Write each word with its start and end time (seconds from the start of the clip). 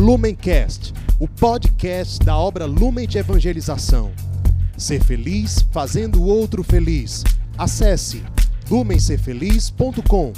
Lumencast, 0.00 0.94
o 1.20 1.28
podcast 1.28 2.24
da 2.24 2.34
obra 2.34 2.64
Lumen 2.64 3.06
de 3.06 3.18
Evangelização. 3.18 4.10
Ser 4.74 5.04
feliz 5.04 5.60
fazendo 5.70 6.22
o 6.22 6.26
outro 6.26 6.64
feliz. 6.64 7.22
Acesse 7.58 8.24
lumencerfeliz.com. 8.70 10.32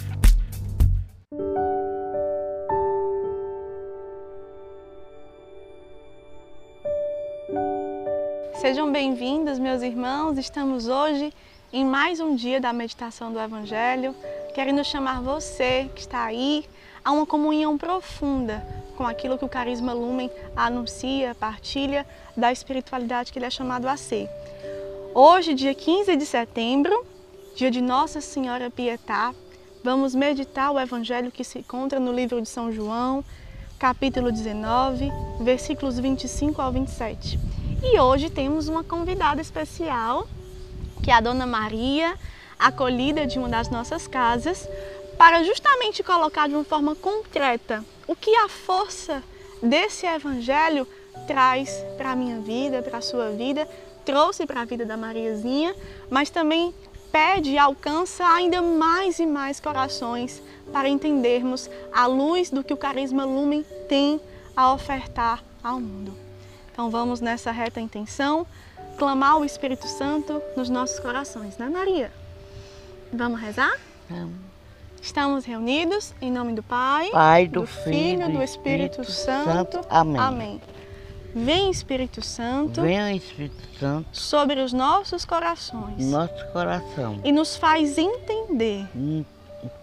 Sejam 8.61 8.91
bem-vindos, 8.91 9.61
meus 9.61 9.81
irmãos. 9.83 10.39
Estamos 10.39 10.89
hoje 10.89 11.33
em 11.73 11.85
mais 11.85 12.19
um 12.19 12.35
dia 12.35 12.61
da 12.61 12.73
meditação 12.73 13.33
do 13.33 13.39
Evangelho, 13.39 14.13
querendo 14.57 14.83
chamar 14.83 15.23
você 15.23 15.89
que 15.95 16.01
está 16.01 16.25
aí 16.25 16.65
a 17.05 17.13
uma 17.13 17.25
comunhão 17.25 17.79
profunda 17.79 18.82
com 18.97 19.05
aquilo 19.05 19.39
que 19.39 19.45
o 19.45 19.49
Carisma 19.49 19.93
Lumen 19.93 20.31
anuncia, 20.55 21.35
partilha 21.35 22.07
da 22.37 22.53
espiritualidade 22.53 23.33
que 23.33 23.39
ele 23.39 23.47
é 23.47 23.51
chamado 23.51 23.87
a 23.89 23.97
ser. 23.97 24.29
Hoje, 25.15 25.55
dia 25.55 25.75
15 25.75 26.17
de 26.17 26.25
setembro, 26.25 27.05
dia 27.55 27.71
de 27.71 27.81
Nossa 27.81 28.21
Senhora 28.21 28.71
Pietá, 28.71 29.35
vamos 29.85 30.15
meditar 30.15 30.71
o 30.71 30.81
Evangelho 30.81 31.31
que 31.31 31.45
se 31.45 31.59
encontra 31.59 32.01
no 32.01 32.13
livro 32.13 32.41
de 32.41 32.49
São 32.49 32.73
João, 32.73 33.25
capítulo 33.79 34.31
19, 34.31 35.11
versículos 35.41 35.99
25 35.99 36.63
ao 36.63 36.73
27. 36.73 37.39
E 37.83 37.99
hoje 37.99 38.31
temos 38.31 38.69
uma 38.69 38.85
convidada 38.85 39.41
especial, 39.41 40.27
que 41.03 41.11
é 41.11 41.15
a 41.15 41.21
Dona 41.21 41.47
Maria, 41.47 42.15
acolhida 42.59 43.27
de 43.27 43.41
uma 43.41 43.49
das 43.49 43.69
nossas 43.69 44.07
casas, 44.07 44.69
para 45.23 45.45
justamente 45.45 46.03
colocar 46.03 46.49
de 46.49 46.55
uma 46.57 46.65
forma 46.65 46.97
concreta 46.97 47.85
o 48.09 48.17
que 48.17 48.35
a 48.35 48.49
força 48.49 49.23
desse 49.63 50.05
evangelho 50.05 50.85
traz 51.29 51.71
para 51.97 52.11
a 52.11 52.17
minha 52.17 52.41
vida, 52.41 52.83
para 52.83 52.99
a 52.99 53.01
sua 53.01 53.31
vida, 53.31 53.69
trouxe 54.05 54.45
para 54.47 54.63
a 54.63 54.65
vida 54.65 54.85
da 54.85 54.97
Mariazinha, 54.97 55.77
mas 56.11 56.29
também 56.29 56.75
pede 57.13 57.51
e 57.51 57.59
alcança 57.59 58.27
ainda 58.35 58.61
mais 58.61 59.21
e 59.21 59.25
mais 59.25 59.61
corações 59.61 60.43
para 60.73 60.89
entendermos 60.89 61.71
a 61.93 62.05
luz 62.09 62.51
do 62.51 62.65
que 62.65 62.75
o 62.75 62.77
carisma 62.77 63.25
Lumen 63.25 63.65
tem 63.89 64.21
a 64.57 64.75
ofertar 64.75 65.41
ao 65.63 65.79
mundo. 65.79 66.13
Então 66.73 66.91
vamos 66.91 67.21
nessa 67.21 67.53
reta 67.53 67.81
intenção, 67.81 68.45
clamar 68.99 69.39
o 69.39 69.45
Espírito 69.45 69.87
Santo 69.87 70.43
nos 70.57 70.69
nossos 70.69 70.99
corações, 70.99 71.57
né 71.59 71.69
Maria? 71.69 72.13
Vamos 73.13 73.41
rezar? 73.41 73.79
Vamos. 74.11 74.52
Estamos 75.03 75.45
reunidos 75.45 76.15
em 76.23 76.31
nome 76.31 76.53
do 76.55 76.63
Pai, 76.63 77.11
Pai, 77.11 77.49
do, 77.49 77.67
Filho 77.67 78.31
e 78.31 78.33
do 78.33 78.41
Espírito, 78.41 79.03
Santo. 79.05 79.81
Amém. 79.91 80.21
Amém. 80.21 80.61
Vem 81.35 81.71
Espírito 81.71 82.23
Santo 82.23 82.83
o 82.83 82.87
Espírito 82.87 83.79
Santo 83.81 84.07
sobre 84.13 84.61
os 84.61 84.73
nossos 84.73 85.25
corações 85.25 85.97
no 86.05 86.11
nosso 86.13 86.47
coração. 86.53 87.19
e 87.25 87.33
nos 87.33 87.57
faz 87.57 87.99
entender 87.99 88.87
Hum, 88.95 89.25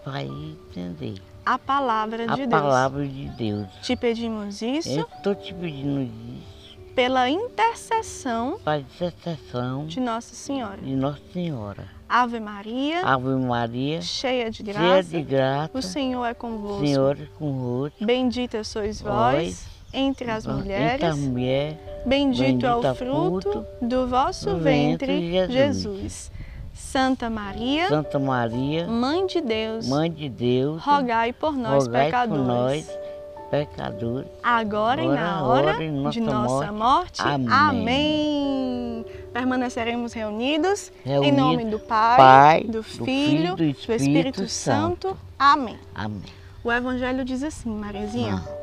Para 0.06 0.24
entender 0.24 1.16
a 1.46 1.58
palavra 1.60 2.24
a 2.24 2.36
de 2.36 2.48
Deus. 2.48 2.50
palavra 2.50 3.06
de 3.06 3.26
Deus. 3.30 3.68
Te 3.82 3.96
pedimos 3.98 4.62
isso 4.62 4.90
Eu 4.90 5.08
estou 5.18 5.36
te 5.36 5.54
pedindo 5.54 6.02
isso 6.02 6.78
pela 6.96 7.30
intercessão 7.30 8.58
para 8.64 8.80
intercessão 8.80 9.86
de 9.86 10.00
Nossa 10.00 10.34
Senhora. 10.36 10.78
de 10.82 10.96
Nossa 10.96 11.22
Senhora. 11.34 11.99
Ave 12.10 12.40
Maria, 12.40 13.02
Ave 13.06 13.36
Maria, 13.36 14.02
cheia 14.02 14.50
de 14.50 14.64
cheia 14.66 14.74
graça, 14.74 15.10
de 15.10 15.22
graça, 15.22 15.70
o 15.78 15.82
Senhor 15.82 16.26
é 16.26 16.34
convosco. 16.34 16.88
Senhor 16.88 17.18
é 17.22 17.28
convosco. 17.38 18.04
Bendita 18.04 18.64
sois 18.64 19.00
vós 19.00 19.68
entre 19.94 20.32
as 20.32 20.46
mulheres, 20.48 20.94
Entre 20.96 21.06
as 21.06 21.18
mulheres, 21.18 21.78
bendito 22.06 22.66
é 22.66 22.76
o 22.76 22.82
bendito 22.82 22.88
é 22.88 22.92
o 22.92 22.96
fruto 22.96 23.66
do 23.80 24.08
vosso 24.08 24.56
ventre, 24.58 25.32
Jesus. 25.48 25.54
Jesus. 25.54 26.32
Santa 26.74 27.30
Maria, 27.30 27.88
Santa 27.90 28.18
Maria, 28.18 28.88
Mãe 28.88 29.28
de 29.28 29.42
Deus, 29.42 29.88
Mãe 29.88 30.12
de 30.12 30.30
Deus, 30.30 30.82
rogai 30.82 31.32
por 31.34 31.54
nós 31.56 31.86
rogai 31.86 32.06
pecadores, 32.06 32.38
por 32.40 32.48
nós, 32.48 32.90
pecadores. 33.52 34.28
agora 34.42 35.04
e 35.04 35.08
na 35.08 35.40
agora, 35.40 35.44
hora 35.46 35.74
hora 35.74 35.84
e 35.84 35.92
na 35.92 36.10
de 36.10 36.22
nossa 36.22 36.40
nossa 36.42 36.72
morte. 36.72 37.22
morte. 37.22 37.52
Amém. 37.52 38.69
Permaneceremos 39.40 40.12
reunidos 40.12 40.92
em 41.06 41.10
Reunidos, 41.12 41.40
nome 41.40 41.64
do 41.64 41.80
Pai, 41.80 42.18
Pai, 42.18 42.64
do 42.64 42.72
do 42.74 42.84
Filho, 42.84 43.06
Filho, 43.06 43.50
do 43.52 43.56
do 43.56 43.64
Espírito, 43.64 43.94
Espírito 43.94 44.48
Santo. 44.50 45.08
Santo. 45.08 45.18
Amém. 45.40 45.80
Amém. 45.96 46.24
O 46.62 46.70
Evangelho 46.70 47.24
diz 47.24 47.42
assim, 47.42 47.70
Mariazinha. 47.70 48.44
Ah. 48.46 48.60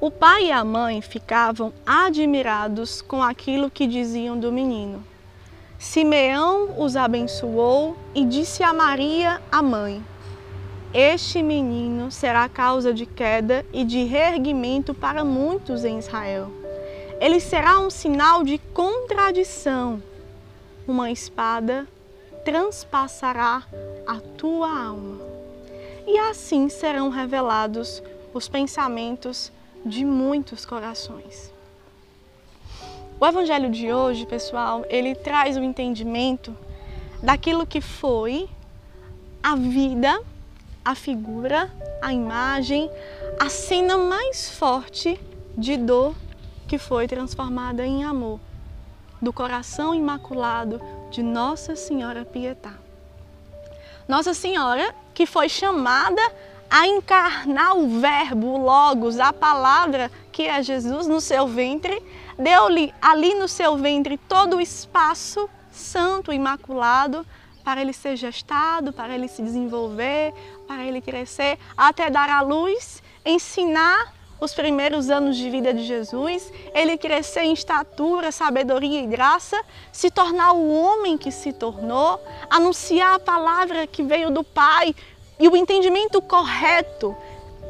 O 0.00 0.10
pai 0.10 0.46
e 0.46 0.50
a 0.50 0.64
mãe 0.64 1.00
ficavam 1.00 1.72
admirados 1.86 3.00
com 3.00 3.22
aquilo 3.22 3.70
que 3.70 3.86
diziam 3.86 4.36
do 4.36 4.50
menino. 4.50 5.04
Simeão 5.78 6.74
os 6.76 6.96
abençoou 6.96 7.96
e 8.16 8.24
disse 8.24 8.64
a 8.64 8.72
Maria, 8.72 9.40
a 9.52 9.62
mãe: 9.62 10.02
Este 10.92 11.40
menino 11.40 12.10
será 12.10 12.48
causa 12.48 12.92
de 12.92 13.06
queda 13.06 13.64
e 13.72 13.84
de 13.84 14.02
reerguimento 14.02 14.92
para 14.92 15.24
muitos 15.24 15.84
em 15.84 16.00
Israel. 16.00 16.61
Ele 17.22 17.38
será 17.38 17.78
um 17.78 17.88
sinal 17.88 18.42
de 18.42 18.58
contradição. 18.58 20.02
Uma 20.88 21.08
espada 21.12 21.86
transpassará 22.44 23.62
a 24.04 24.18
tua 24.36 24.68
alma. 24.68 25.20
E 26.04 26.18
assim 26.18 26.68
serão 26.68 27.10
revelados 27.10 28.02
os 28.34 28.48
pensamentos 28.48 29.52
de 29.86 30.04
muitos 30.04 30.66
corações. 30.66 31.52
O 33.20 33.24
evangelho 33.24 33.70
de 33.70 33.92
hoje, 33.92 34.26
pessoal, 34.26 34.84
ele 34.88 35.14
traz 35.14 35.56
o 35.56 35.62
entendimento 35.62 36.52
daquilo 37.22 37.64
que 37.64 37.80
foi 37.80 38.48
a 39.40 39.54
vida, 39.54 40.20
a 40.84 40.96
figura, 40.96 41.70
a 42.02 42.12
imagem, 42.12 42.90
a 43.38 43.48
cena 43.48 43.96
mais 43.96 44.50
forte 44.50 45.20
de 45.56 45.76
dor 45.76 46.16
que 46.72 46.78
foi 46.78 47.06
transformada 47.06 47.84
em 47.84 48.02
amor 48.02 48.40
do 49.20 49.30
coração 49.30 49.94
imaculado 49.94 50.80
de 51.10 51.22
Nossa 51.22 51.76
Senhora 51.76 52.24
Pietá. 52.24 52.72
Nossa 54.08 54.32
Senhora 54.32 54.94
que 55.12 55.26
foi 55.26 55.50
chamada 55.50 56.22
a 56.70 56.86
encarnar 56.86 57.76
o 57.76 58.00
Verbo, 58.00 58.46
o 58.46 58.56
Logos, 58.56 59.20
a 59.20 59.34
palavra 59.34 60.10
que 60.32 60.44
é 60.44 60.62
Jesus 60.62 61.06
no 61.06 61.20
seu 61.20 61.46
ventre, 61.46 62.02
deu-lhe 62.38 62.94
ali 63.02 63.34
no 63.34 63.48
seu 63.48 63.76
ventre 63.76 64.16
todo 64.16 64.56
o 64.56 64.60
espaço 64.60 65.50
santo, 65.70 66.32
imaculado, 66.32 67.26
para 67.62 67.82
ele 67.82 67.92
ser 67.92 68.16
gestado, 68.16 68.94
para 68.94 69.14
ele 69.14 69.28
se 69.28 69.42
desenvolver, 69.42 70.32
para 70.66 70.86
ele 70.86 71.02
crescer, 71.02 71.58
até 71.76 72.08
dar 72.08 72.30
à 72.30 72.40
luz, 72.40 73.02
ensinar 73.26 74.21
os 74.42 74.52
primeiros 74.52 75.08
anos 75.08 75.36
de 75.36 75.48
vida 75.48 75.72
de 75.72 75.84
Jesus, 75.84 76.52
ele 76.74 76.98
crescer 76.98 77.42
em 77.42 77.52
estatura, 77.52 78.32
sabedoria 78.32 79.00
e 79.00 79.06
graça, 79.06 79.56
se 79.92 80.10
tornar 80.10 80.52
o 80.52 80.68
homem 80.68 81.16
que 81.16 81.30
se 81.30 81.52
tornou, 81.52 82.20
anunciar 82.50 83.14
a 83.14 83.18
palavra 83.20 83.86
que 83.86 84.02
veio 84.02 84.32
do 84.32 84.42
Pai 84.42 84.96
e 85.38 85.46
o 85.46 85.56
entendimento 85.56 86.20
correto, 86.20 87.16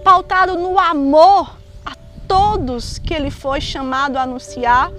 pautado 0.03 0.59
no 0.59 0.79
amor 0.79 1.59
a 1.85 1.95
todos 2.27 2.99
que 2.99 3.13
ele 3.13 3.31
foi 3.31 3.61
chamado 3.61 4.17
a 4.17 4.23
anunciar. 4.23 4.91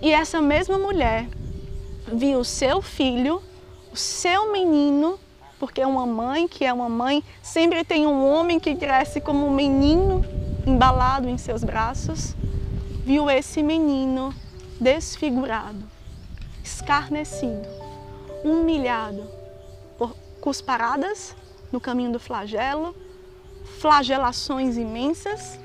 E 0.00 0.10
essa 0.10 0.40
mesma 0.40 0.78
mulher 0.78 1.28
viu 2.06 2.38
o 2.38 2.44
seu 2.46 2.80
filho, 2.80 3.42
o 3.92 3.96
seu 3.96 4.50
menino, 4.50 5.20
porque 5.58 5.84
uma 5.84 6.06
mãe 6.06 6.48
que 6.48 6.64
é 6.64 6.72
uma 6.72 6.88
mãe 6.88 7.22
sempre 7.42 7.84
tem 7.84 8.06
um 8.06 8.26
homem 8.26 8.58
que 8.58 8.74
cresce 8.74 9.20
como 9.20 9.46
um 9.46 9.50
menino 9.50 10.24
embalado 10.66 11.28
em 11.28 11.36
seus 11.36 11.62
braços, 11.62 12.34
viu 13.04 13.30
esse 13.30 13.62
menino 13.62 14.34
desfigurado, 14.80 15.82
escarnecido, 16.62 17.68
humilhado 18.42 19.26
por 19.98 20.16
cusparadas 20.40 21.36
no 21.70 21.80
caminho 21.80 22.12
do 22.12 22.20
flagelo, 22.20 22.94
flagelações 23.78 24.76
imensas, 24.76 25.58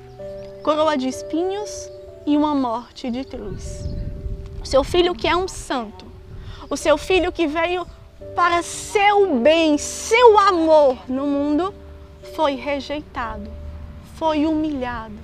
coroa 0.62 0.96
de 0.96 1.08
espinhos 1.08 1.90
e 2.26 2.36
uma 2.36 2.54
morte 2.54 3.10
de 3.10 3.24
cruz. 3.24 3.84
O 4.62 4.66
seu 4.66 4.84
filho 4.84 5.14
que 5.14 5.26
é 5.26 5.34
um 5.34 5.48
santo, 5.48 6.04
o 6.68 6.76
seu 6.76 6.98
filho 6.98 7.32
que 7.32 7.46
veio 7.46 7.86
para 8.34 8.62
seu 8.62 9.38
bem, 9.38 9.78
seu 9.78 10.38
amor 10.38 10.98
no 11.08 11.26
mundo, 11.26 11.74
foi 12.36 12.54
rejeitado, 12.54 13.50
foi 14.20 14.44
humilhado. 14.44 15.14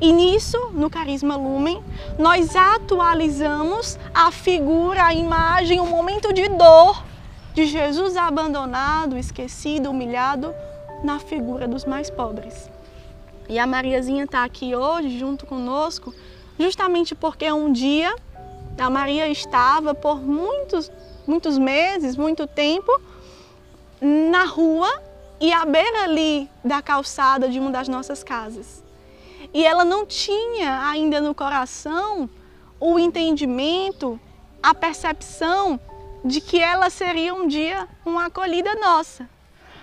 E 0.00 0.12
nisso, 0.12 0.58
no 0.72 0.90
Carisma 0.90 1.36
Lumen, 1.36 1.80
nós 2.18 2.56
atualizamos 2.56 3.96
a 4.12 4.32
figura, 4.32 5.04
a 5.04 5.14
imagem, 5.14 5.78
o 5.78 5.86
momento 5.86 6.32
de 6.32 6.48
dor 6.48 7.04
de 7.54 7.64
Jesus 7.64 8.16
abandonado, 8.16 9.16
esquecido, 9.16 9.88
humilhado 9.90 10.52
na 11.04 11.20
figura 11.20 11.68
dos 11.68 11.84
mais 11.84 12.10
pobres. 12.10 12.68
E 13.48 13.56
a 13.56 13.68
Mariazinha 13.68 14.24
está 14.24 14.42
aqui 14.42 14.74
hoje 14.74 15.16
junto 15.16 15.46
conosco, 15.46 16.12
justamente 16.58 17.14
porque 17.14 17.52
um 17.52 17.70
dia 17.70 18.12
a 18.76 18.90
Maria 18.90 19.28
estava 19.28 19.94
por 19.94 20.20
muitos, 20.20 20.90
muitos 21.24 21.56
meses, 21.56 22.16
muito 22.16 22.48
tempo, 22.48 22.90
na 24.02 24.44
rua 24.44 24.90
e 25.40 25.52
à 25.52 25.64
beira 25.64 26.04
ali 26.04 26.48
da 26.64 26.80
calçada 26.80 27.48
de 27.48 27.58
uma 27.58 27.70
das 27.70 27.88
nossas 27.88 28.22
casas. 28.22 28.82
E 29.52 29.64
ela 29.64 29.84
não 29.84 30.06
tinha 30.06 30.86
ainda 30.88 31.20
no 31.20 31.34
coração 31.34 32.28
o 32.80 32.98
entendimento, 32.98 34.18
a 34.62 34.74
percepção 34.74 35.78
de 36.24 36.40
que 36.40 36.58
ela 36.58 36.88
seria 36.88 37.34
um 37.34 37.46
dia 37.46 37.88
uma 38.04 38.26
acolhida 38.26 38.74
nossa. 38.76 39.28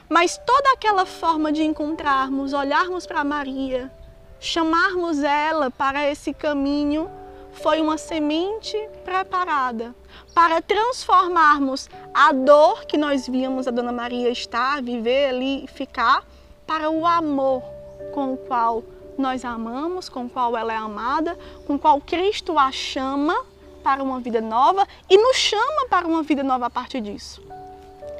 Mas 0.09 0.38
toda 0.45 0.74
aquela 0.74 1.06
forma 1.06 1.51
de 1.51 1.63
encontrarmos, 1.63 2.51
olharmos 2.51 3.06
para 3.06 3.24
Maria, 3.24 3.92
chamarmos 4.39 5.24
ela 5.24 5.69
para 5.69 6.09
esse 6.09 6.33
caminho, 6.33 7.09
foi 7.53 7.81
uma 7.81 7.98
semente 7.98 8.77
preparada 9.03 9.94
para 10.33 10.62
transformarmos 10.62 11.89
a 12.13 12.31
dor 12.31 12.86
que 12.86 12.98
nós 12.98 13.27
víamos 13.27 13.68
a 13.68 13.71
Dona 13.71 13.92
Maria 13.92 14.30
estar, 14.30 14.81
viver 14.81 15.30
ali, 15.30 15.68
ficar, 15.68 16.25
para 16.65 16.89
o 16.89 17.06
amor 17.06 17.63
com 18.13 18.33
o 18.33 18.38
qual 18.38 18.83
nós 19.18 19.44
amamos, 19.44 20.09
com 20.09 20.25
o 20.25 20.30
qual 20.30 20.56
ela 20.56 20.74
é 20.74 20.77
amada, 20.77 21.38
com 21.68 21.75
o 21.75 21.80
qual 21.80 22.00
Cristo 22.00 22.57
a 22.57 22.71
chama 22.71 23.45
para 23.83 24.01
uma 24.01 24.19
vida 24.19 24.42
nova 24.42 24.88
e 25.09 25.18
nos 25.18 25.36
chama 25.36 25.88
para 25.89 26.07
uma 26.07 26.24
vida 26.24 26.44
nova 26.44 26.68
a 26.68 26.69
partir 26.69 27.01
disso. 27.01 27.42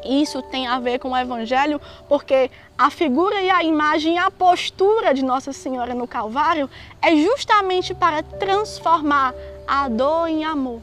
Isso 0.04 0.42
tem 0.42 0.68
a 0.68 0.80
ver 0.80 1.00
com 1.00 1.12
o 1.12 1.18
Evangelho, 1.18 1.80
porque 2.10 2.50
a 2.78 2.90
figura 2.90 3.42
e 3.42 3.50
a 3.50 3.64
imagem 3.64 4.16
e 4.16 4.18
a 4.18 4.32
postura 4.32 5.14
de 5.14 5.24
Nossa 5.24 5.54
Senhora 5.54 5.94
no 5.94 6.08
Calvário 6.08 6.70
é 7.02 7.16
justamente 7.16 7.94
para 7.94 8.24
transformar 8.24 9.34
a 9.68 9.88
dor 9.88 10.28
em 10.28 10.44
amor. 10.44 10.82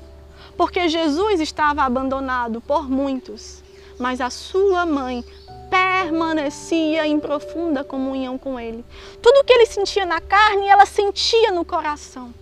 Porque 0.56 0.88
Jesus 0.88 1.40
estava 1.40 1.82
abandonado 1.82 2.60
por 2.60 2.88
muitos, 2.88 3.62
mas 3.98 4.20
a 4.20 4.30
sua 4.30 4.86
mãe 4.86 5.24
permanecia 5.68 7.06
em 7.06 7.20
profunda 7.20 7.84
comunhão 7.84 8.38
com 8.38 8.58
ele. 8.58 8.84
Tudo 9.22 9.44
que 9.44 9.52
ele 9.52 9.66
sentia 9.66 10.06
na 10.06 10.20
carne, 10.20 10.68
ela 10.68 10.86
sentia 10.86 11.52
no 11.52 11.64
coração. 11.64 12.32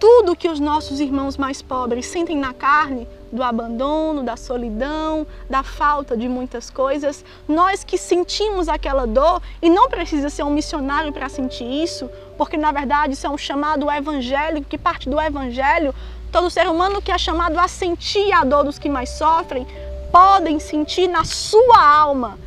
Tudo 0.00 0.34
que 0.34 0.48
os 0.48 0.58
nossos 0.58 0.98
irmãos 0.98 1.36
mais 1.36 1.60
pobres 1.60 2.06
sentem 2.06 2.34
na 2.34 2.54
carne, 2.54 3.06
do 3.30 3.42
abandono, 3.42 4.22
da 4.22 4.34
solidão, 4.34 5.26
da 5.48 5.62
falta 5.62 6.16
de 6.16 6.26
muitas 6.26 6.70
coisas, 6.70 7.22
nós 7.46 7.84
que 7.84 7.98
sentimos 7.98 8.66
aquela 8.66 9.06
dor, 9.06 9.42
e 9.60 9.68
não 9.68 9.90
precisa 9.90 10.30
ser 10.30 10.42
um 10.42 10.50
missionário 10.50 11.12
para 11.12 11.28
sentir 11.28 11.64
isso, 11.64 12.10
porque 12.38 12.56
na 12.56 12.72
verdade 12.72 13.12
isso 13.12 13.26
é 13.26 13.30
um 13.30 13.36
chamado 13.36 13.90
evangélico, 13.90 14.70
que 14.70 14.78
parte 14.78 15.06
do 15.06 15.20
evangelho, 15.20 15.94
todo 16.32 16.48
ser 16.48 16.66
humano 16.66 17.02
que 17.02 17.12
é 17.12 17.18
chamado 17.18 17.58
a 17.58 17.68
sentir 17.68 18.32
a 18.32 18.42
dor 18.42 18.64
dos 18.64 18.78
que 18.78 18.88
mais 18.88 19.10
sofrem, 19.10 19.66
podem 20.10 20.58
sentir 20.58 21.08
na 21.08 21.24
sua 21.24 21.78
alma, 21.78 22.38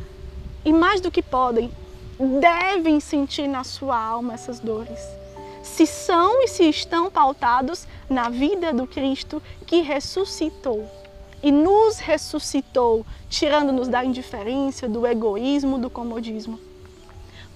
e 0.64 0.72
mais 0.72 1.00
do 1.00 1.08
que 1.08 1.22
podem, 1.22 1.70
devem 2.40 2.98
sentir 2.98 3.46
na 3.46 3.62
sua 3.62 3.96
alma 3.96 4.34
essas 4.34 4.58
dores 4.58 5.23
se 5.64 5.86
são 5.86 6.42
e 6.42 6.48
se 6.48 6.68
estão 6.68 7.10
pautados 7.10 7.88
na 8.08 8.28
vida 8.28 8.72
do 8.72 8.86
Cristo 8.86 9.42
que 9.66 9.80
ressuscitou 9.80 10.88
e 11.42 11.50
nos 11.50 11.98
ressuscitou, 11.98 13.04
tirando-nos 13.28 13.88
da 13.88 14.04
indiferença, 14.04 14.88
do 14.88 15.06
egoísmo, 15.06 15.78
do 15.78 15.90
comodismo, 15.90 16.60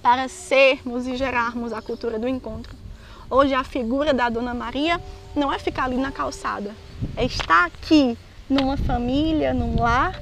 para 0.01 0.27
sermos 0.27 1.07
e 1.07 1.15
gerarmos 1.15 1.71
a 1.71 1.81
cultura 1.81 2.19
do 2.19 2.27
encontro. 2.27 2.75
Hoje 3.29 3.53
a 3.53 3.63
figura 3.63 4.13
da 4.13 4.27
Dona 4.27 4.53
Maria 4.53 4.99
não 5.35 5.53
é 5.53 5.59
ficar 5.59 5.85
ali 5.85 5.97
na 5.97 6.11
calçada, 6.11 6.75
é 7.15 7.25
estar 7.25 7.65
aqui 7.65 8.17
numa 8.49 8.75
família, 8.75 9.53
num 9.53 9.79
lar, 9.79 10.19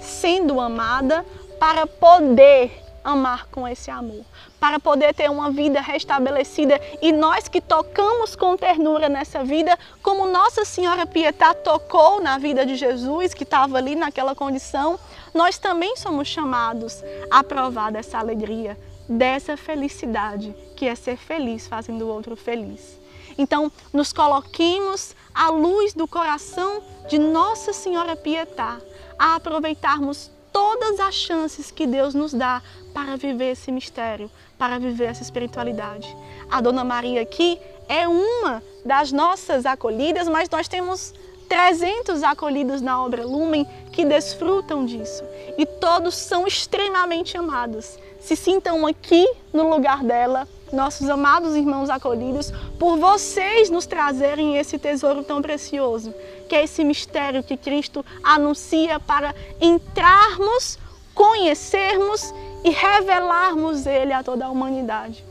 sendo 0.00 0.58
amada 0.58 1.24
para 1.58 1.86
poder 1.86 2.82
amar 3.04 3.46
com 3.46 3.68
esse 3.68 3.90
amor, 3.90 4.24
para 4.60 4.78
poder 4.78 5.14
ter 5.14 5.30
uma 5.30 5.50
vida 5.50 5.80
restabelecida 5.80 6.78
e 7.00 7.10
nós 7.10 7.48
que 7.48 7.60
tocamos 7.60 8.36
com 8.36 8.56
ternura 8.56 9.08
nessa 9.08 9.42
vida, 9.42 9.76
como 10.02 10.26
Nossa 10.26 10.66
Senhora 10.66 11.06
Pietá 11.06 11.54
tocou 11.54 12.20
na 12.20 12.36
vida 12.36 12.66
de 12.66 12.76
Jesus, 12.76 13.32
que 13.32 13.44
estava 13.44 13.78
ali 13.78 13.96
naquela 13.96 14.34
condição, 14.34 15.00
nós 15.32 15.56
também 15.56 15.96
somos 15.96 16.28
chamados 16.28 17.02
a 17.30 17.42
provar 17.42 17.90
dessa 17.90 18.18
alegria, 18.18 18.78
dessa 19.08 19.56
felicidade, 19.56 20.54
que 20.76 20.86
é 20.86 20.94
ser 20.94 21.16
feliz 21.16 21.66
fazendo 21.66 22.02
o 22.02 22.08
outro 22.08 22.36
feliz. 22.36 23.00
Então, 23.38 23.72
nos 23.92 24.12
coloquemos 24.12 25.16
à 25.34 25.48
luz 25.48 25.94
do 25.94 26.06
coração 26.06 26.82
de 27.08 27.18
Nossa 27.18 27.72
Senhora 27.72 28.14
Pietá, 28.14 28.78
a 29.18 29.36
aproveitarmos 29.36 30.30
todas 30.52 31.00
as 31.00 31.14
chances 31.14 31.70
que 31.70 31.86
Deus 31.86 32.14
nos 32.14 32.32
dá 32.32 32.62
para 32.92 33.16
viver 33.16 33.52
esse 33.52 33.70
mistério, 33.70 34.30
para 34.58 34.78
viver 34.78 35.04
essa 35.06 35.22
espiritualidade. 35.22 36.14
A 36.50 36.60
Dona 36.60 36.84
Maria 36.84 37.22
aqui 37.22 37.58
é 37.88 38.06
uma 38.06 38.62
das 38.84 39.12
nossas 39.12 39.66
acolhidas, 39.66 40.28
mas 40.28 40.48
nós 40.48 40.68
temos 40.68 41.14
300 41.48 42.22
acolhidos 42.22 42.80
na 42.80 43.02
obra 43.02 43.26
Lumen 43.26 43.66
que 43.92 44.04
desfrutam 44.04 44.84
disso. 44.86 45.24
E 45.58 45.66
todos 45.66 46.14
são 46.14 46.46
extremamente 46.46 47.36
amados. 47.36 47.98
Se 48.20 48.36
sintam 48.36 48.86
aqui 48.86 49.28
no 49.52 49.68
lugar 49.68 50.04
dela, 50.04 50.46
nossos 50.72 51.08
amados 51.08 51.56
irmãos 51.56 51.90
acolhidos, 51.90 52.52
por 52.78 52.96
vocês 52.96 53.70
nos 53.70 53.86
trazerem 53.86 54.56
esse 54.56 54.78
tesouro 54.78 55.22
tão 55.22 55.42
precioso, 55.42 56.14
que 56.48 56.54
é 56.54 56.64
esse 56.64 56.84
mistério 56.84 57.42
que 57.42 57.56
Cristo 57.56 58.04
anuncia 58.22 59.00
para 59.00 59.34
entrarmos, 59.60 60.78
conhecermos 61.14 62.32
e 62.64 62.70
revelarmos 62.70 63.86
Ele 63.86 64.12
a 64.12 64.22
toda 64.22 64.46
a 64.46 64.50
humanidade. 64.50 65.24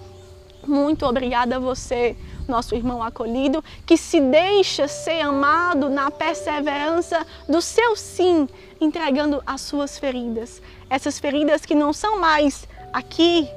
Muito 0.68 1.06
obrigada 1.06 1.56
a 1.56 1.60
você, 1.60 2.16
nosso 2.48 2.76
irmão 2.76 3.02
acolhido, 3.02 3.64
que 3.86 3.98
se 3.98 4.20
deixa 4.20 4.88
ser 4.88 5.22
amado 5.22 5.90
na 5.90 6.12
perseverança 6.12 7.26
do 7.48 7.62
seu 7.62 7.96
sim, 7.96 8.48
entregando 8.80 9.42
as 9.46 9.62
suas 9.62 9.98
feridas. 9.98 10.62
Essas 10.90 11.18
feridas 11.18 11.66
que 11.66 11.74
não 11.74 11.94
são 11.94 12.20
mais 12.20 12.68
aqui 12.92 13.50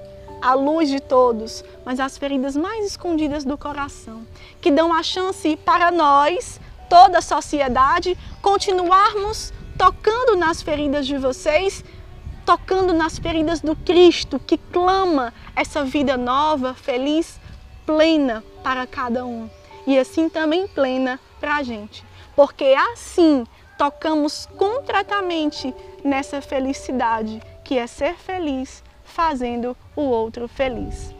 à 0.43 0.55
luz 0.55 0.91
de 0.91 1.00
todos, 1.00 1.65
mas 1.85 2.00
as 2.00 2.19
feridas 2.19 2.56
mais 2.56 2.85
escondidas 2.85 3.44
do 3.44 3.56
coração, 3.56 4.27
que 4.61 4.70
dão 4.70 4.93
a 4.93 5.03
chance 5.03 5.56
para 5.56 5.91
nós, 5.91 6.61
toda 6.91 7.19
a 7.19 7.22
sociedade, 7.22 8.19
continuarmos 8.43 9.53
tocando 9.79 10.37
nas 10.37 10.61
feridas 10.61 11.06
de 11.06 11.17
vocês 11.17 11.82
tocando 12.44 12.93
nas 12.93 13.19
feridas 13.19 13.61
do 13.61 13.75
Cristo 13.77 14.39
que 14.39 14.58
clama 14.58 15.32
essa 15.55 15.84
vida 15.84 16.17
nova, 16.17 16.75
feliz, 16.75 17.41
plena 17.87 18.43
para 18.63 18.87
cada 18.87 19.25
um. 19.25 19.49
E 19.87 19.99
assim 19.99 20.29
também 20.29 20.67
plena 20.67 21.19
para 21.41 21.56
a 21.56 21.63
gente. 21.63 22.05
Porque 22.34 22.75
assim 22.93 23.46
tocamos 23.77 24.49
concretamente 24.56 25.75
nessa 26.05 26.41
felicidade, 26.41 27.43
que 27.65 27.79
é 27.79 27.87
ser 27.87 28.15
feliz 28.15 28.82
fazendo 29.13 29.77
o 29.95 30.03
outro 30.03 30.49
feliz. 30.49 31.15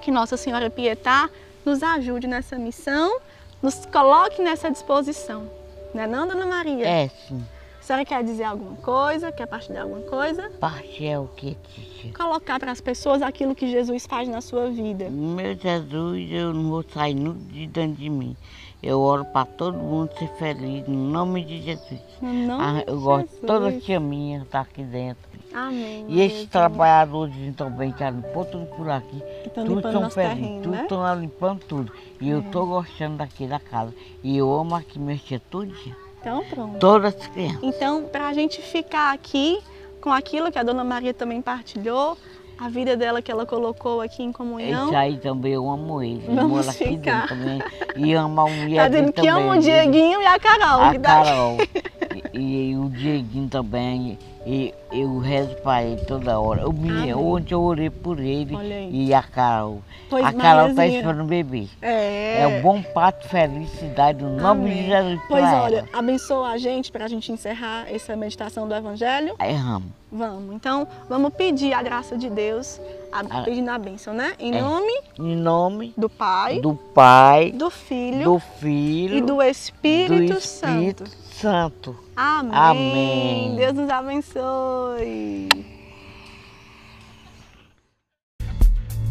Que 0.00 0.10
Nossa 0.10 0.36
Senhora 0.36 0.70
Pietá 0.70 1.28
nos 1.64 1.82
ajude 1.82 2.26
nessa 2.26 2.56
missão, 2.56 3.20
nos 3.62 3.84
coloque 3.86 4.40
nessa 4.40 4.70
disposição. 4.70 5.50
Não 5.92 6.02
é 6.02 6.06
não, 6.06 6.26
Dona 6.26 6.46
Maria? 6.46 6.88
É, 6.88 7.08
sim 7.08 7.44
senhora 7.88 8.04
quer 8.04 8.22
dizer 8.22 8.44
alguma 8.44 8.76
coisa? 8.76 9.32
Quer 9.32 9.46
partilhar 9.46 9.84
alguma 9.84 10.02
coisa? 10.02 10.50
Parte 10.60 11.06
é 11.06 11.18
o 11.18 11.26
que, 11.28 11.54
tia? 11.54 12.12
Colocar 12.12 12.60
para 12.60 12.70
as 12.70 12.82
pessoas 12.82 13.22
aquilo 13.22 13.54
que 13.54 13.66
Jesus 13.70 14.04
faz 14.04 14.28
na 14.28 14.42
sua 14.42 14.68
vida. 14.68 15.08
Meu 15.08 15.56
Jesus, 15.56 16.30
eu 16.30 16.52
não 16.52 16.68
vou 16.68 16.82
sair 16.82 17.14
de 17.14 17.66
dentro 17.66 17.96
de 17.96 18.10
mim. 18.10 18.36
Eu 18.82 19.00
oro 19.00 19.24
para 19.24 19.46
todo 19.46 19.78
mundo 19.78 20.10
ser 20.18 20.28
feliz, 20.34 20.86
no 20.86 21.10
nome 21.10 21.42
de 21.42 21.62
Jesus. 21.62 22.00
No 22.20 22.32
nome 22.32 22.62
ah, 22.62 22.84
eu 22.86 22.96
de 22.98 23.02
gosto 23.02 23.24
Jesus. 23.24 23.40
de 23.40 23.46
toda 23.46 23.68
a 23.68 23.80
tia 23.80 23.98
minha 23.98 24.40
que 24.40 24.46
está 24.46 24.60
aqui 24.60 24.82
dentro. 24.82 25.27
Amém. 25.66 26.04
E 26.08 26.20
esses 26.22 26.46
trabalhadores 26.48 27.34
também 27.56 27.92
que 27.92 28.04
limpam 28.04 28.44
tudo 28.44 28.66
por 28.76 28.88
aqui, 28.90 29.22
tudo 29.54 29.80
felizes, 29.82 30.14
terreno, 30.14 30.62
tudo 30.62 30.70
né? 30.74 30.82
estão 30.82 31.14
limpando 31.20 31.60
tudo. 31.66 31.92
E 32.20 32.30
É. 32.30 32.32
eu 32.32 32.40
estou 32.40 32.66
gostando 32.66 33.16
daqui 33.16 33.46
da 33.46 33.58
casa. 33.58 33.92
E 34.22 34.36
eu 34.36 34.52
amo 34.54 34.74
aqui 34.74 34.98
mexer 34.98 35.40
tudo 35.50 35.66
dia. 35.66 35.96
Então 36.20 36.44
pronto. 36.50 36.78
Todas 36.78 37.14
as 37.14 37.26
crianças. 37.28 37.60
Então, 37.62 38.04
para 38.04 38.28
a 38.28 38.32
gente 38.32 38.60
ficar 38.60 39.12
aqui 39.12 39.60
com 40.00 40.12
aquilo 40.12 40.50
que 40.50 40.58
a 40.58 40.62
Dona 40.62 40.84
Maria 40.84 41.12
também 41.14 41.40
partilhou, 41.42 42.16
a 42.58 42.68
vida 42.68 42.96
dela 42.96 43.22
que 43.22 43.30
ela 43.30 43.46
colocou 43.46 44.00
aqui 44.00 44.22
em 44.22 44.32
comunhão. 44.32 44.86
Esse 44.88 44.96
aí 44.96 45.16
também 45.18 45.52
eu 45.52 45.70
amo 45.70 46.02
ele. 46.02 46.24
Vamos 46.26 46.68
aqui 46.68 46.88
ficar. 46.88 47.28
também. 47.28 47.62
E 47.96 48.12
ama 48.14 48.42
a 48.42 48.50
mulher 48.50 48.82
Tá 48.82 48.88
dizendo 48.88 49.12
que 49.12 49.28
ama 49.28 49.38
o 49.40 49.42
também. 49.48 49.60
Dieguinho 49.60 50.20
e 50.20 50.26
a 50.26 50.38
Carol. 50.40 50.82
A 50.82 50.92
tá. 50.94 50.98
Carol. 51.00 51.56
E, 52.32 52.76
o 52.76 52.88
Dieguinho 52.90 53.48
também. 53.48 54.18
E 54.46 54.72
eu 54.90 55.18
rezo 55.18 55.54
para 55.56 55.82
ele 55.84 56.00
toda 56.06 56.38
hora. 56.40 56.62
Eu 56.62 56.72
me, 56.72 56.88
Amém. 56.88 57.14
ontem 57.14 57.52
eu 57.54 57.60
orei 57.60 57.90
por 57.90 58.18
ele 58.18 58.56
e 58.90 59.12
a 59.12 59.22
Carol. 59.22 59.82
Pois, 60.08 60.24
a 60.24 60.32
Carol 60.32 60.68
está 60.68 60.86
esperando 60.86 61.22
o 61.22 61.26
bebê. 61.26 61.66
É. 61.82 62.42
É 62.42 62.46
um 62.46 62.62
bom 62.62 62.82
parto, 62.82 63.28
felicidade, 63.28 64.22
no 64.24 64.36
nome 64.36 64.62
Amém. 64.70 64.82
de 64.82 64.86
Jesus 64.88 65.20
Pois 65.28 65.44
olha, 65.44 65.76
ela. 65.78 65.88
abençoa 65.92 66.48
a 66.48 66.56
gente 66.58 66.90
para 66.90 67.04
a 67.04 67.08
gente 67.08 67.30
encerrar 67.30 67.92
essa 67.92 68.16
meditação 68.16 68.66
do 68.66 68.74
Evangelho. 68.74 69.34
Erramos. 69.38 69.88
Vamos. 70.10 70.54
Então, 70.54 70.88
vamos 71.10 71.34
pedir 71.34 71.74
a 71.74 71.82
graça 71.82 72.16
de 72.16 72.30
Deus, 72.30 72.80
a, 73.12 73.42
pedindo 73.42 73.68
a 73.70 73.76
bênção, 73.76 74.14
né? 74.14 74.32
Em 74.38 74.54
É. 74.54 74.62
nome 74.62 74.92
Em 75.18 75.36
nome 75.36 75.92
do 75.94 76.08
Pai, 76.08 76.60
do 76.60 76.74
Pai, 76.74 77.52
do 77.52 77.68
Filho 77.68 78.24
do 78.24 78.38
Filho 78.38 79.16
e 79.16 79.20
do 79.20 79.42
Espírito, 79.42 80.32
do 80.32 80.38
Espírito 80.38 80.40
Santo. 80.40 81.04
Santo. 81.40 81.96
Amém. 82.16 82.52
Amém. 82.52 83.56
Deus 83.56 83.74
nos 83.74 83.90
abençoe. 83.90 85.48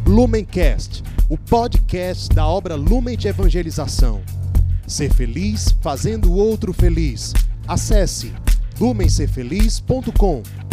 Lumencast, 0.06 1.04
o 1.30 1.38
podcast 1.38 2.30
da 2.30 2.46
obra 2.48 2.76
Lumen 2.76 3.18
de 3.18 3.28
Evangelização. 3.28 4.22
Ser 4.88 5.14
feliz 5.14 5.76
fazendo 5.82 6.32
o 6.32 6.38
outro 6.38 6.74
feliz. 6.74 7.34
Acesse 7.68 8.34
lumencerfeliz.com. 8.80 10.67